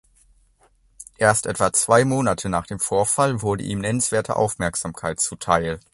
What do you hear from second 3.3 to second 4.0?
wurde ihm